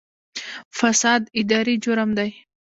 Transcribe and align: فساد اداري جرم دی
فساد 0.77 1.21
اداري 1.39 1.75
جرم 1.83 2.09
دی 2.17 2.29